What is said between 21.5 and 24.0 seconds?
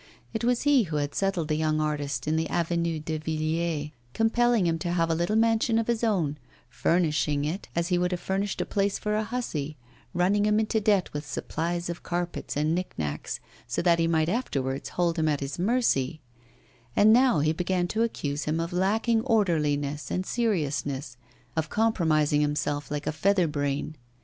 of compromising himself like a feather brain.